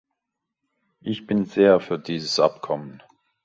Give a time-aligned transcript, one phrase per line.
[1.01, 3.03] Ich bin sehr für dieses Abkommen.